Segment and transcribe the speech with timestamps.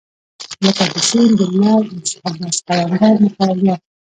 [0.65, 1.85] لکه د سیند د لعل
[2.25, 3.79] او شهباز قلندر متولیان.